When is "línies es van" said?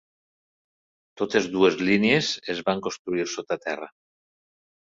1.83-2.83